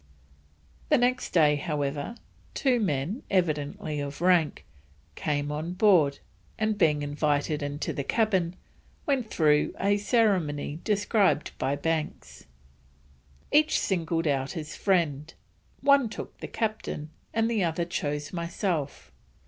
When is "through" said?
9.29-9.75